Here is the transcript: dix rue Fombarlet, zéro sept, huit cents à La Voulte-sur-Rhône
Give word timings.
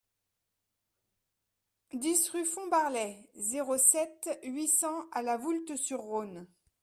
dix 1.93 2.29
rue 2.31 2.43
Fombarlet, 2.45 3.29
zéro 3.35 3.77
sept, 3.77 4.27
huit 4.41 4.67
cents 4.67 5.05
à 5.11 5.21
La 5.21 5.37
Voulte-sur-Rhône 5.37 6.47